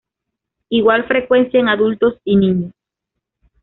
[0.69, 2.73] Igual frecuencia en adultos y niños.